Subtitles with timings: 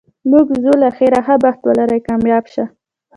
[0.31, 2.65] موږ ځو له خیره، ښه بخت ولرې، کامیاب شه.